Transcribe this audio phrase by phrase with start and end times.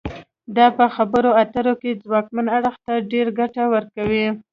[0.57, 4.27] دا په خبرو اترو کې ځواکمن اړخ ته ډیره ګټه ورکوي